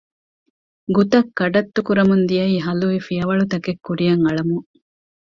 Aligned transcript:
ގުތައް 0.97 1.29
ކަޑަތުކުރަމުން 1.37 2.23
ދިޔައީ 2.29 2.55
ހަލުވި 2.65 2.99
ފިޔަވަޅުތަކެއް 3.07 3.81
ކުރިއަށް 3.85 4.23
އަޅަމުން 4.25 4.67